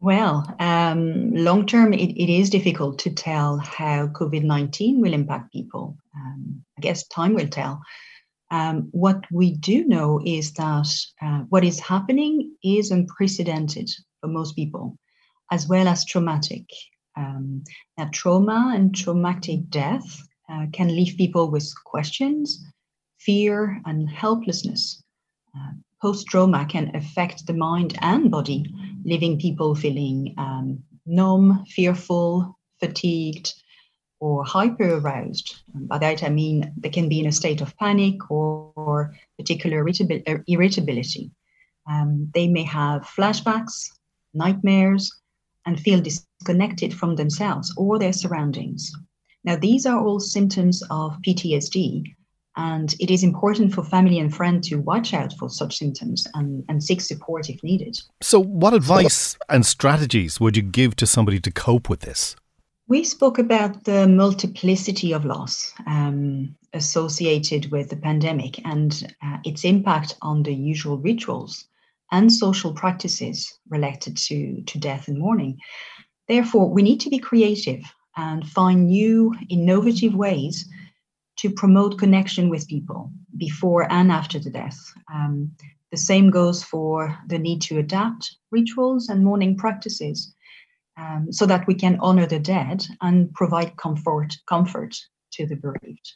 Well, 0.01 0.45
um, 0.59 1.33
long 1.33 1.67
term, 1.67 1.93
it, 1.93 2.11
it 2.11 2.29
is 2.29 2.51
difficult 2.51 2.99
to 3.01 3.11
tell 3.11 3.59
how 3.59 4.09
COVID 4.09 4.43
19 4.43 5.01
will 5.01 5.13
impact 5.13 5.53
people. 5.53 5.97
Um, 6.17 6.65
I 6.77 6.81
guess 6.81 7.07
time 7.07 7.35
will 7.35 7.49
tell. 7.49 7.81
Um, 8.51 8.89
what 8.91 9.25
we 9.31 9.55
do 9.55 9.85
know 9.85 10.21
is 10.25 10.53
that 10.55 10.89
uh, 11.23 11.41
what 11.49 11.65
is 11.65 11.81
happening 11.81 12.55
is 12.63 12.91
unprecedented 12.91 13.91
for 14.21 14.27
most 14.27 14.55
people, 14.55 14.99
as 15.51 15.67
well 15.67 15.89
as 15.89 16.05
traumatic. 16.05 16.65
Um, 17.17 17.63
now, 17.97 18.09
trauma 18.13 18.73
and 18.75 18.95
traumatic 18.95 19.71
death 19.71 20.21
uh, 20.49 20.67
can 20.73 20.89
leave 20.89 21.17
people 21.17 21.51
with 21.51 21.73
questions, 21.85 22.65
fear, 23.19 23.81
and 23.85 24.09
helplessness. 24.09 25.03
Uh, 25.57 25.73
Post 26.03 26.27
trauma 26.27 26.67
can 26.67 26.91
affect 26.97 27.47
the 27.47 27.55
mind 27.55 27.97
and 28.01 28.29
body 28.29 28.67
leaving 29.05 29.39
people 29.39 29.77
feeling 29.77 30.35
um, 30.37 30.83
numb, 31.07 31.65
fearful, 31.69 32.59
fatigued, 32.81 33.55
or 34.19 34.43
hyper 34.43 34.97
aroused. 34.97 35.63
By 35.73 35.99
that 35.99 36.25
I 36.25 36.29
mean 36.29 36.73
they 36.77 36.89
can 36.89 37.09
be 37.09 37.21
in 37.21 37.27
a 37.27 37.33
state 37.33 37.61
of 37.61 37.77
panic 37.77 38.33
or, 38.33 38.73
or 38.75 39.15
particular 39.39 39.87
irritability. 40.49 41.31
Um, 41.89 42.29
they 42.35 42.49
may 42.49 42.65
have 42.65 43.03
flashbacks, 43.03 43.89
nightmares, 44.35 45.09
and 45.67 45.79
feel 45.79 46.01
disconnected 46.01 46.93
from 46.93 47.15
themselves 47.15 47.73
or 47.77 48.01
their 48.01 48.13
surroundings. 48.13 48.93
Now, 49.45 49.57
these 49.57 49.87
are 49.87 50.05
all 50.05 50.21
symptoms 50.21 50.83
of 50.91 51.17
PTSD, 51.27 52.05
and 52.57 52.95
it 53.01 53.11
is 53.11 53.25
important 53.25 53.75
for 53.75 53.83
family 53.83 54.19
and 54.19 54.35
friends 54.35 54.69
to 54.69 54.77
watch 54.77 55.13
out 55.15 55.33
for 55.39 55.49
such 55.51 55.79
symptoms 55.79 56.27
and, 56.35 56.65
and 56.69 56.83
seek 56.83 57.01
support 57.01 57.49
if 57.49 57.63
needed. 57.65 57.99
So, 58.21 58.41
what 58.41 58.75
advice 58.75 59.37
and 59.49 59.67
strategies 59.67 60.39
would 60.39 60.57
you 60.57 60.63
give 60.63 60.95
to 60.97 61.07
somebody 61.07 61.41
to 61.41 61.51
cope 61.51 61.89
with 61.89 62.01
this? 62.01 62.37
We 62.89 63.05
spoke 63.05 63.39
about 63.39 63.85
the 63.85 64.07
multiplicity 64.07 65.13
of 65.13 65.25
loss 65.25 65.73
um, 65.87 66.55
associated 66.73 67.71
with 67.71 67.89
the 67.89 67.97
pandemic 67.97 68.65
and 68.67 69.15
uh, 69.25 69.39
its 69.45 69.65
impact 69.65 70.17
on 70.21 70.43
the 70.43 70.55
usual 70.55 70.99
rituals 70.99 71.65
and 72.11 72.31
social 72.31 72.75
practices 72.75 73.59
related 73.71 74.17
to, 74.19 74.63
to 74.63 74.79
death 74.79 75.09
and 75.09 75.19
mourning. 75.19 75.59
Therefore, 76.29 76.71
we 76.71 76.83
need 76.83 77.01
to 77.01 77.11
be 77.11 77.19
creative 77.19 77.83
and 78.17 78.47
find 78.47 78.87
new, 78.87 79.35
innovative 79.49 80.15
ways 80.15 80.69
to 81.39 81.51
promote 81.51 81.99
connection 81.99 82.49
with 82.49 82.69
people 82.69 83.11
before 83.37 83.91
and 83.91 84.13
after 84.13 84.39
the 84.39 84.51
death. 84.51 84.79
Um, 85.13 85.53
the 85.91 85.97
same 85.97 86.31
goes 86.31 86.63
for 86.63 87.19
the 87.27 87.39
need 87.39 87.61
to 87.63 87.79
adapt 87.79 88.37
rituals 88.51 89.09
and 89.09 89.25
mourning 89.25 89.57
practices 89.57 90.35
um, 90.97 91.29
so 91.31 91.47
that 91.47 91.67
we 91.67 91.75
can 91.75 91.99
honor 92.01 92.27
the 92.27 92.39
dead 92.39 92.87
and 93.01 93.33
provide 93.35 93.77
comfort, 93.77 94.37
comfort 94.47 94.97
to 95.33 95.47
the 95.47 95.57
bereaved. 95.57 96.13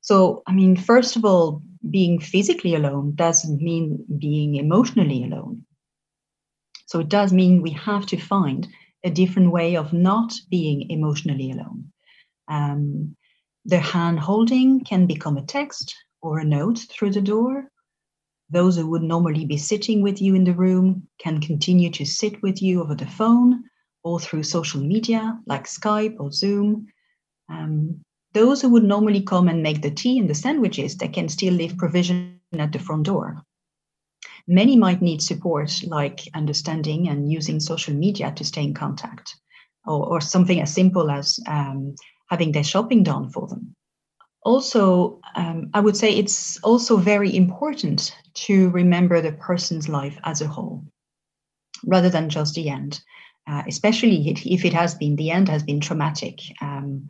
So, 0.00 0.42
I 0.46 0.52
mean, 0.52 0.76
first 0.76 1.16
of 1.16 1.24
all, 1.24 1.62
being 1.90 2.20
physically 2.20 2.74
alone 2.74 3.14
doesn't 3.14 3.60
mean 3.60 4.04
being 4.18 4.56
emotionally 4.56 5.24
alone. 5.24 5.64
So, 6.86 7.00
it 7.00 7.08
does 7.08 7.32
mean 7.32 7.62
we 7.62 7.70
have 7.70 8.06
to 8.06 8.16
find 8.16 8.66
a 9.04 9.10
different 9.10 9.50
way 9.50 9.76
of 9.76 9.92
not 9.92 10.32
being 10.50 10.90
emotionally 10.90 11.50
alone. 11.50 11.92
Um, 12.48 13.16
the 13.64 13.78
hand 13.78 14.18
holding 14.18 14.84
can 14.84 15.06
become 15.06 15.36
a 15.36 15.46
text 15.46 15.94
or 16.22 16.38
a 16.38 16.44
note 16.44 16.78
through 16.90 17.10
the 17.10 17.20
door. 17.20 17.70
Those 18.50 18.76
who 18.76 18.88
would 18.90 19.02
normally 19.02 19.44
be 19.44 19.56
sitting 19.56 20.02
with 20.02 20.20
you 20.20 20.34
in 20.34 20.44
the 20.44 20.54
room 20.54 21.08
can 21.18 21.40
continue 21.40 21.90
to 21.90 22.04
sit 22.04 22.42
with 22.42 22.60
you 22.60 22.82
over 22.82 22.94
the 22.94 23.06
phone 23.06 23.64
or 24.02 24.18
through 24.18 24.42
social 24.42 24.80
media 24.80 25.38
like 25.46 25.64
Skype 25.64 26.16
or 26.18 26.32
Zoom. 26.32 26.88
Um, 27.48 28.00
those 28.32 28.62
who 28.62 28.70
would 28.70 28.84
normally 28.84 29.22
come 29.22 29.48
and 29.48 29.62
make 29.62 29.82
the 29.82 29.90
tea 29.90 30.18
and 30.18 30.28
the 30.28 30.34
sandwiches, 30.34 30.96
they 30.96 31.08
can 31.08 31.28
still 31.28 31.54
leave 31.54 31.76
provision 31.76 32.40
at 32.58 32.72
the 32.72 32.78
front 32.78 33.04
door. 33.04 33.44
Many 34.46 34.76
might 34.76 35.02
need 35.02 35.22
support 35.22 35.82
like 35.86 36.28
understanding 36.34 37.08
and 37.08 37.30
using 37.30 37.60
social 37.60 37.94
media 37.94 38.32
to 38.32 38.44
stay 38.44 38.62
in 38.62 38.74
contact, 38.74 39.36
or, 39.86 40.06
or 40.06 40.20
something 40.20 40.60
as 40.60 40.72
simple 40.72 41.10
as 41.10 41.38
um, 41.46 41.94
having 42.28 42.52
their 42.52 42.64
shopping 42.64 43.02
done 43.02 43.30
for 43.30 43.46
them. 43.48 43.74
Also, 44.42 45.20
um, 45.36 45.70
I 45.74 45.80
would 45.80 45.96
say 45.96 46.14
it's 46.14 46.58
also 46.62 46.96
very 46.96 47.34
important 47.36 48.16
to 48.34 48.70
remember 48.70 49.20
the 49.20 49.32
person's 49.32 49.88
life 49.88 50.18
as 50.24 50.40
a 50.40 50.48
whole 50.48 50.84
rather 51.86 52.08
than 52.08 52.28
just 52.28 52.54
the 52.54 52.68
end, 52.68 53.00
uh, 53.46 53.62
especially 53.66 54.30
if 54.30 54.64
it 54.64 54.72
has 54.72 54.94
been, 54.94 55.16
the 55.16 55.30
end 55.30 55.48
has 55.48 55.62
been 55.62 55.80
traumatic. 55.80 56.38
Um, 56.60 57.08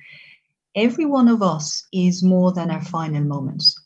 every 0.75 1.07
one 1.07 1.29
of 1.29 1.43
us 1.43 1.87
is 1.93 2.23
more 2.23 2.53
than 2.53 2.71
our 2.71 2.83
final 2.83 3.23
moments. 3.23 3.80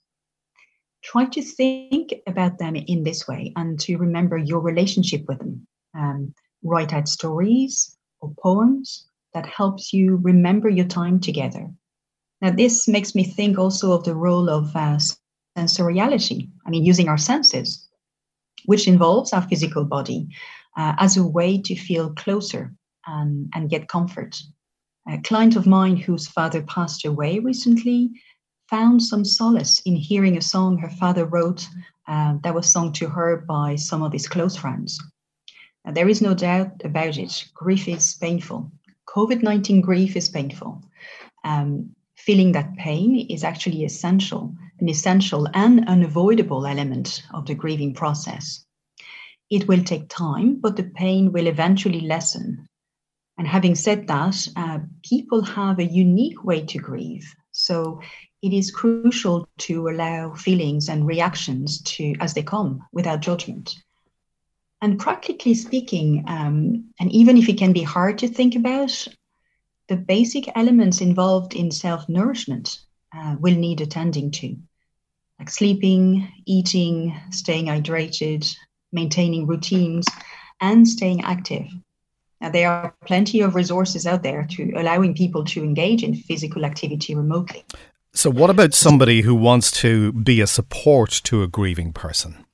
Try 1.04 1.26
to 1.26 1.42
think 1.42 2.14
about 2.26 2.58
them 2.58 2.76
in 2.76 3.02
this 3.02 3.28
way 3.28 3.52
and 3.56 3.78
to 3.80 3.96
remember 3.96 4.38
your 4.38 4.60
relationship 4.60 5.24
with 5.28 5.38
them. 5.38 5.66
Um, 5.96 6.34
write 6.62 6.92
out 6.92 7.08
stories 7.08 7.96
or 8.20 8.34
poems 8.42 9.06
that 9.34 9.46
helps 9.46 9.92
you 9.92 10.16
remember 10.22 10.68
your 10.68 10.86
time 10.86 11.20
together. 11.20 11.70
Now, 12.40 12.50
this 12.50 12.88
makes 12.88 13.14
me 13.14 13.24
think 13.24 13.58
also 13.58 13.92
of 13.92 14.04
the 14.04 14.14
role 14.14 14.48
of 14.48 14.74
uh, 14.74 14.98
sensoriality, 15.56 16.50
I 16.66 16.70
mean, 16.70 16.84
using 16.84 17.08
our 17.08 17.18
senses, 17.18 17.86
which 18.64 18.88
involves 18.88 19.32
our 19.32 19.42
physical 19.42 19.84
body 19.84 20.28
uh, 20.76 20.94
as 20.98 21.16
a 21.16 21.26
way 21.26 21.60
to 21.62 21.76
feel 21.76 22.14
closer 22.14 22.74
and, 23.06 23.50
and 23.54 23.70
get 23.70 23.88
comfort. 23.88 24.40
A 25.08 25.18
client 25.18 25.54
of 25.54 25.66
mine 25.66 25.96
whose 25.96 26.26
father 26.26 26.62
passed 26.62 27.04
away 27.04 27.38
recently 27.38 28.10
found 28.68 29.02
some 29.02 29.24
solace 29.24 29.80
in 29.80 29.96
hearing 29.96 30.36
a 30.36 30.42
song 30.42 30.78
her 30.78 30.90
father 30.90 31.26
wrote 31.26 31.66
uh, 32.08 32.34
that 32.42 32.54
was 32.54 32.70
sung 32.70 32.92
to 32.92 33.08
her 33.08 33.44
by 33.48 33.76
some 33.76 34.02
of 34.02 34.12
his 34.12 34.28
close 34.28 34.56
friends. 34.56 35.02
Now, 35.84 35.92
there 35.92 36.08
is 36.08 36.22
no 36.22 36.34
doubt 36.34 36.82
about 36.84 37.18
it, 37.18 37.44
grief 37.54 37.88
is 37.88 38.14
painful. 38.14 38.70
COVID 39.08 39.42
19 39.42 39.80
grief 39.80 40.16
is 40.16 40.28
painful. 40.28 40.82
Um, 41.44 41.94
feeling 42.16 42.52
that 42.52 42.76
pain 42.76 43.26
is 43.28 43.44
actually 43.44 43.84
essential, 43.84 44.54
an 44.80 44.88
essential 44.88 45.46
and 45.52 45.86
unavoidable 45.86 46.66
element 46.66 47.22
of 47.34 47.46
the 47.46 47.54
grieving 47.54 47.92
process. 47.92 48.64
It 49.50 49.68
will 49.68 49.82
take 49.82 50.08
time, 50.08 50.58
but 50.60 50.76
the 50.76 50.84
pain 50.84 51.32
will 51.32 51.46
eventually 51.46 52.00
lessen. 52.00 52.66
And 53.36 53.46
having 53.46 53.74
said 53.74 54.06
that, 54.06 54.48
uh, 54.56 54.78
people 55.02 55.42
have 55.42 55.78
a 55.78 55.84
unique 55.84 56.44
way 56.44 56.64
to 56.64 56.78
grieve. 56.78 57.34
So 57.52 58.00
it 58.44 58.52
is 58.52 58.70
crucial 58.70 59.48
to 59.56 59.88
allow 59.88 60.34
feelings 60.34 60.90
and 60.90 61.06
reactions 61.06 61.80
to 61.80 62.14
as 62.20 62.34
they 62.34 62.42
come 62.42 62.84
without 62.92 63.20
judgment. 63.22 63.74
And 64.82 64.98
practically 64.98 65.54
speaking, 65.54 66.24
um, 66.26 66.92
and 67.00 67.10
even 67.10 67.38
if 67.38 67.48
it 67.48 67.56
can 67.56 67.72
be 67.72 67.82
hard 67.82 68.18
to 68.18 68.28
think 68.28 68.54
about, 68.54 69.08
the 69.88 69.96
basic 69.96 70.44
elements 70.54 71.00
involved 71.00 71.54
in 71.54 71.70
self 71.70 72.06
nourishment 72.06 72.80
uh, 73.16 73.36
will 73.40 73.54
need 73.54 73.80
attending 73.80 74.30
to, 74.32 74.56
like 75.38 75.48
sleeping, 75.48 76.28
eating, 76.44 77.18
staying 77.30 77.66
hydrated, 77.66 78.46
maintaining 78.92 79.46
routines, 79.46 80.04
and 80.60 80.86
staying 80.86 81.22
active. 81.22 81.66
Now, 82.42 82.50
there 82.50 82.70
are 82.70 82.94
plenty 83.06 83.40
of 83.40 83.54
resources 83.54 84.06
out 84.06 84.22
there 84.22 84.46
to 84.50 84.72
allowing 84.76 85.14
people 85.14 85.44
to 85.46 85.64
engage 85.64 86.02
in 86.04 86.14
physical 86.14 86.66
activity 86.66 87.14
remotely. 87.14 87.64
So, 88.16 88.30
what 88.30 88.48
about 88.48 88.74
somebody 88.74 89.22
who 89.22 89.34
wants 89.34 89.72
to 89.82 90.12
be 90.12 90.40
a 90.40 90.46
support 90.46 91.10
to 91.24 91.42
a 91.42 91.48
grieving 91.48 91.92
person? 91.92 92.46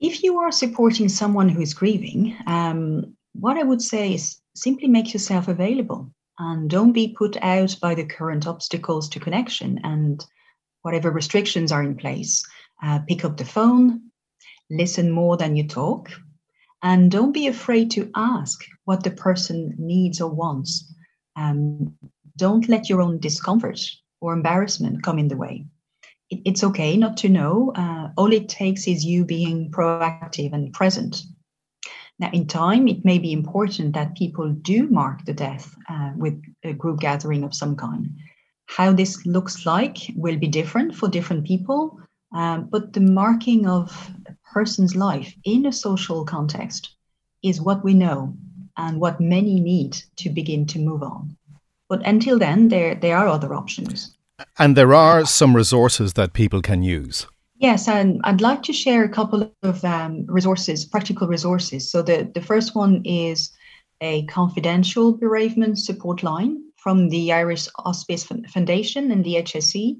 If 0.00 0.22
you 0.22 0.38
are 0.38 0.52
supporting 0.52 1.08
someone 1.08 1.48
who 1.48 1.62
is 1.62 1.72
grieving, 1.72 2.36
um, 2.46 3.16
what 3.32 3.56
I 3.56 3.62
would 3.62 3.80
say 3.80 4.12
is 4.12 4.38
simply 4.54 4.86
make 4.86 5.14
yourself 5.14 5.48
available 5.48 6.10
and 6.38 6.68
don't 6.68 6.92
be 6.92 7.14
put 7.16 7.38
out 7.38 7.74
by 7.80 7.94
the 7.94 8.04
current 8.04 8.46
obstacles 8.46 9.08
to 9.08 9.18
connection 9.18 9.80
and 9.82 10.24
whatever 10.82 11.10
restrictions 11.10 11.72
are 11.72 11.82
in 11.82 11.96
place. 11.96 12.44
Uh, 12.82 12.98
pick 13.08 13.24
up 13.24 13.38
the 13.38 13.46
phone, 13.46 14.02
listen 14.70 15.10
more 15.10 15.38
than 15.38 15.56
you 15.56 15.66
talk, 15.66 16.10
and 16.82 17.10
don't 17.10 17.32
be 17.32 17.46
afraid 17.46 17.90
to 17.92 18.10
ask 18.14 18.62
what 18.84 19.02
the 19.04 19.10
person 19.10 19.74
needs 19.78 20.20
or 20.20 20.30
wants. 20.30 20.92
Um, 21.34 21.94
don't 22.36 22.68
let 22.68 22.90
your 22.90 23.00
own 23.00 23.18
discomfort 23.18 23.80
or 24.20 24.32
embarrassment 24.32 25.02
come 25.02 25.18
in 25.18 25.28
the 25.28 25.36
way. 25.36 25.64
It, 26.30 26.40
it's 26.44 26.64
okay 26.64 26.96
not 26.96 27.16
to 27.18 27.28
know. 27.28 27.72
Uh, 27.74 28.10
all 28.16 28.32
it 28.32 28.48
takes 28.48 28.86
is 28.86 29.04
you 29.04 29.24
being 29.24 29.70
proactive 29.70 30.52
and 30.52 30.72
present 30.72 31.22
now, 32.20 32.30
in 32.32 32.46
time, 32.46 32.88
it 32.88 33.04
may 33.04 33.18
be 33.18 33.32
important 33.32 33.94
that 33.94 34.16
people 34.16 34.48
do 34.50 34.88
mark 34.88 35.24
the 35.24 35.32
death 35.32 35.74
uh, 35.88 36.12
with 36.16 36.42
a 36.64 36.72
group 36.72 36.98
gathering 37.00 37.44
of 37.44 37.54
some 37.54 37.76
kind. 37.76 38.10
How 38.66 38.92
this 38.92 39.24
looks 39.24 39.64
like 39.64 39.96
will 40.16 40.36
be 40.36 40.48
different 40.48 40.96
for 40.96 41.08
different 41.08 41.46
people, 41.46 42.00
um, 42.32 42.68
but 42.70 42.92
the 42.92 43.00
marking 43.00 43.68
of 43.68 44.10
a 44.26 44.34
person's 44.52 44.96
life 44.96 45.32
in 45.44 45.66
a 45.66 45.72
social 45.72 46.24
context 46.24 46.96
is 47.42 47.60
what 47.60 47.84
we 47.84 47.94
know 47.94 48.34
and 48.76 49.00
what 49.00 49.20
many 49.20 49.60
need 49.60 49.96
to 50.16 50.28
begin 50.28 50.66
to 50.66 50.80
move 50.80 51.04
on. 51.04 51.36
But 51.88 52.06
until 52.06 52.38
then, 52.38 52.68
there, 52.68 52.94
there 52.94 53.16
are 53.16 53.28
other 53.28 53.54
options. 53.54 54.16
And 54.58 54.76
there 54.76 54.94
are 54.94 55.24
some 55.24 55.56
resources 55.56 56.12
that 56.14 56.32
people 56.32 56.62
can 56.62 56.82
use. 56.82 57.26
Yes, 57.56 57.88
and 57.88 58.20
I'd 58.22 58.40
like 58.40 58.62
to 58.64 58.72
share 58.72 59.02
a 59.02 59.08
couple 59.08 59.52
of 59.62 59.84
um, 59.84 60.26
resources, 60.28 60.84
practical 60.84 61.26
resources. 61.26 61.90
So 61.90 62.02
the, 62.02 62.30
the 62.32 62.40
first 62.40 62.76
one 62.76 63.02
is 63.04 63.50
a 64.00 64.24
confidential 64.26 65.16
bereavement 65.16 65.78
support 65.78 66.22
line 66.22 66.62
from 66.76 67.08
the 67.08 67.32
Irish 67.32 67.66
Hospice 67.76 68.24
Foundation 68.24 69.10
and 69.10 69.24
the 69.24 69.34
HSE. 69.36 69.96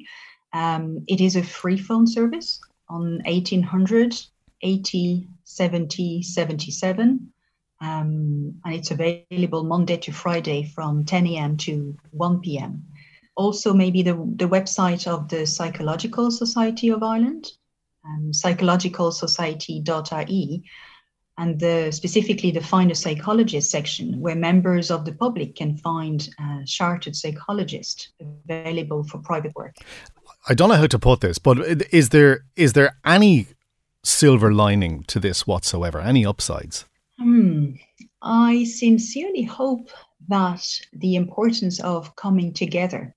Um, 0.53 1.05
it 1.09 1.21
is 1.21 1.35
a 1.35 1.43
free 1.43 1.77
phone 1.77 2.07
service 2.07 2.61
on 2.89 3.21
1800 3.25 4.15
80 4.63 5.29
70 5.45 6.23
77. 6.23 7.33
Um, 7.81 8.61
and 8.65 8.75
it's 8.75 8.91
available 8.91 9.65
Monday 9.65 9.99
to 9.99 10.13
Friday 10.13 10.65
from 10.65 11.05
10 11.05 11.27
a.m. 11.29 11.57
to 11.59 11.97
1 12.11 12.41
p.m 12.41 12.85
also 13.39 13.73
maybe 13.73 14.03
the, 14.03 14.15
the 14.35 14.49
website 14.49 15.07
of 15.07 15.29
the 15.29 15.47
Psychological 15.47 16.33
Society 16.33 16.91
of 16.91 17.05
Ireland, 17.05 17.53
um, 18.05 18.33
psychologicalsociety.ie, 18.33 20.65
and 21.39 21.61
the, 21.61 21.93
specifically 21.93 22.51
the 22.51 22.61
Find 22.61 22.91
a 22.91 22.97
Psychologist 22.97 23.71
section, 23.71 24.21
where 24.21 24.35
members 24.35 24.91
of 24.91 25.05
the 25.05 25.13
public 25.13 25.55
can 25.55 25.77
find 25.77 26.29
a 26.41 26.65
chartered 26.67 27.15
psychologist 27.15 28.09
available 28.51 29.05
for 29.05 29.19
private 29.19 29.55
work. 29.55 29.77
I 30.49 30.55
don't 30.55 30.71
know 30.71 30.75
how 30.75 30.89
to 30.89 30.99
put 30.99 31.21
this, 31.21 31.39
but 31.39 31.59
is 31.93 32.09
there 32.09 32.41
is 32.57 32.73
there 32.73 32.97
any 33.05 33.47
silver 34.03 34.53
lining 34.53 35.05
to 35.05 35.21
this 35.21 35.47
whatsoever? 35.47 36.01
Any 36.01 36.27
upsides? 36.27 36.87
Hmm. 37.19 37.73
I 38.23 38.65
sincerely 38.65 39.43
hope 39.43 39.91
that 40.29 40.65
the 40.93 41.17
importance 41.17 41.81
of 41.81 42.15
coming 42.15 42.53
together 42.53 43.15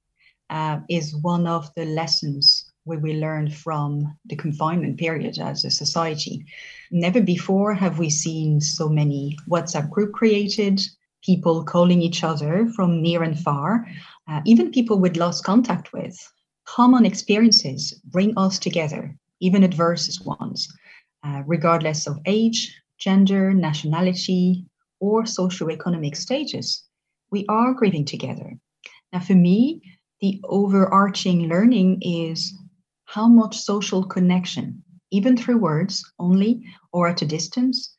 uh, 0.50 0.80
is 0.90 1.16
one 1.16 1.46
of 1.46 1.72
the 1.76 1.86
lessons 1.86 2.72
we 2.86 2.98
will 2.98 3.18
learn 3.18 3.52
from 3.52 4.18
the 4.26 4.36
confinement 4.36 4.98
period 4.98 5.38
as 5.38 5.66
a 5.66 5.70
society. 5.70 6.46
Never 6.90 7.22
before 7.22 7.76
have 7.76 8.00
we 8.00 8.10
seen 8.10 8.60
so 8.60 8.90
many 8.90 9.38
WhatsApp 9.48 9.92
group 9.92 10.14
created, 10.14 10.82
people 11.24 11.64
calling 11.64 12.02
each 12.02 12.24
other 12.24 12.68
from 12.76 13.04
near 13.04 13.22
and 13.22 13.40
far, 13.40 13.86
uh, 14.28 14.42
even 14.46 14.72
people 14.72 14.98
we'd 14.98 15.18
lost 15.18 15.44
contact 15.44 15.94
with. 15.94 16.18
Common 16.66 17.06
experiences 17.06 18.02
bring 18.06 18.34
us 18.36 18.58
together, 18.58 19.16
even 19.40 19.64
adverse 19.64 20.20
ones, 20.22 20.68
uh, 21.24 21.44
regardless 21.46 22.08
of 22.08 22.20
age, 22.26 22.76
gender, 23.02 23.54
nationality, 23.54 24.66
or 25.00 25.24
socioeconomic 25.24 26.16
status. 26.16 26.84
We 27.32 27.46
are 27.50 27.74
grieving 27.74 28.06
together. 28.06 28.60
Now, 29.12 29.20
for 29.20 29.34
me, 29.34 29.82
the 30.22 30.40
overarching 30.44 31.50
learning 31.50 32.02
is 32.02 32.54
how 33.06 33.28
much 33.28 33.58
social 33.58 34.06
connection, 34.06 34.84
even 35.10 35.36
through 35.36 35.58
words 35.58 36.04
only 36.20 36.64
or 36.94 37.08
at 37.08 37.24
a 37.24 37.26
distance, 37.26 37.96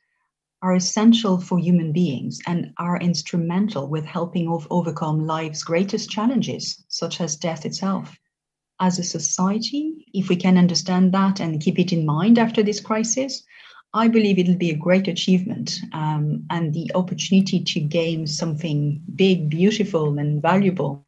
are 0.61 0.75
essential 0.75 1.37
for 1.37 1.59
human 1.59 1.91
beings 1.91 2.39
and 2.47 2.73
are 2.77 2.97
instrumental 2.97 3.89
with 3.89 4.05
helping 4.05 4.47
overcome 4.71 5.27
life's 5.27 5.63
greatest 5.63 6.09
challenges, 6.09 6.85
such 6.87 7.19
as 7.19 7.35
death 7.35 7.65
itself. 7.65 8.17
As 8.79 8.97
a 8.97 9.03
society, 9.03 10.05
if 10.13 10.29
we 10.29 10.37
can 10.37 10.57
understand 10.57 11.11
that 11.13 11.41
and 11.41 11.61
keep 11.61 11.77
it 11.77 11.91
in 11.91 12.05
mind 12.05 12.39
after 12.39 12.63
this 12.63 12.79
crisis, 12.79 13.43
I 13.95 14.07
believe 14.07 14.39
it'll 14.39 14.55
be 14.55 14.71
a 14.71 14.75
great 14.75 15.07
achievement 15.07 15.79
um, 15.91 16.45
and 16.49 16.73
the 16.73 16.91
opportunity 16.95 17.63
to 17.63 17.79
gain 17.79 18.25
something 18.25 19.03
big, 19.15 19.51
beautiful, 19.51 20.17
and 20.17 20.41
valuable 20.41 21.05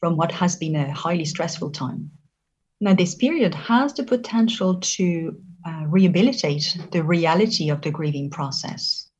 from 0.00 0.16
what 0.16 0.32
has 0.32 0.56
been 0.56 0.76
a 0.76 0.90
highly 0.92 1.26
stressful 1.26 1.70
time. 1.70 2.10
Now, 2.80 2.94
this 2.94 3.14
period 3.14 3.54
has 3.54 3.92
the 3.92 4.04
potential 4.04 4.76
to 4.80 5.36
uh, 5.66 5.84
rehabilitate 5.88 6.78
the 6.90 7.04
reality 7.04 7.68
of 7.68 7.82
the 7.82 7.90
grieving 7.90 8.30
process, 8.30 9.10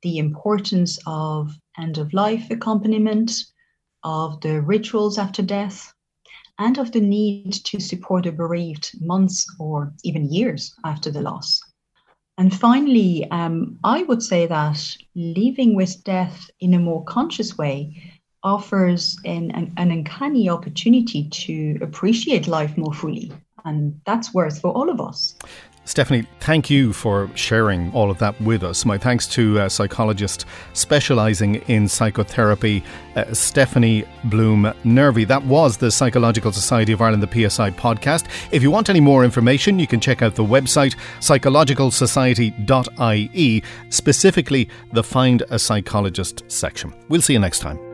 the 0.00 0.16
importance 0.16 0.98
of 1.06 1.54
end 1.78 1.98
of 1.98 2.14
life 2.14 2.50
accompaniment, 2.50 3.32
of 4.02 4.40
the 4.40 4.62
rituals 4.62 5.18
after 5.18 5.42
death, 5.42 5.92
and 6.58 6.78
of 6.78 6.92
the 6.92 7.00
need 7.00 7.52
to 7.52 7.78
support 7.78 8.24
the 8.24 8.32
bereaved 8.32 8.92
months 9.02 9.44
or 9.58 9.92
even 10.02 10.32
years 10.32 10.74
after 10.82 11.10
the 11.10 11.20
loss. 11.20 11.60
And 12.38 12.54
finally, 12.54 13.28
um, 13.30 13.78
I 13.82 14.02
would 14.02 14.22
say 14.22 14.46
that 14.46 14.96
living 15.14 15.74
with 15.74 16.04
death 16.04 16.50
in 16.60 16.74
a 16.74 16.78
more 16.78 17.02
conscious 17.04 17.56
way 17.56 18.12
offers 18.42 19.16
an, 19.24 19.50
an, 19.52 19.72
an 19.76 19.90
uncanny 19.90 20.48
opportunity 20.48 21.28
to 21.30 21.78
appreciate 21.80 22.46
life 22.46 22.76
more 22.76 22.92
fully. 22.92 23.32
And 23.64 24.00
that's 24.04 24.34
worth 24.34 24.60
for 24.60 24.70
all 24.70 24.90
of 24.90 25.00
us. 25.00 25.34
Stephanie, 25.86 26.26
thank 26.40 26.68
you 26.68 26.92
for 26.92 27.30
sharing 27.36 27.92
all 27.92 28.10
of 28.10 28.18
that 28.18 28.38
with 28.40 28.64
us. 28.64 28.84
My 28.84 28.98
thanks 28.98 29.28
to 29.28 29.58
a 29.58 29.70
psychologist 29.70 30.44
specialising 30.72 31.54
in 31.68 31.86
psychotherapy, 31.86 32.82
uh, 33.14 33.32
Stephanie 33.32 34.04
Bloom 34.24 34.72
Nervi. 34.82 35.24
That 35.24 35.44
was 35.44 35.76
the 35.76 35.92
Psychological 35.92 36.50
Society 36.50 36.92
of 36.92 37.00
Ireland, 37.00 37.22
the 37.22 37.48
PSI 37.48 37.70
podcast. 37.70 38.26
If 38.50 38.64
you 38.64 38.72
want 38.72 38.90
any 38.90 39.00
more 39.00 39.24
information, 39.24 39.78
you 39.78 39.86
can 39.86 40.00
check 40.00 40.22
out 40.22 40.34
the 40.34 40.44
website 40.44 40.96
psychologicalsociety.ie, 41.20 43.62
specifically 43.88 44.68
the 44.92 45.04
Find 45.04 45.44
a 45.50 45.58
Psychologist 45.58 46.42
section. 46.48 46.92
We'll 47.08 47.22
see 47.22 47.34
you 47.34 47.38
next 47.38 47.60
time. 47.60 47.85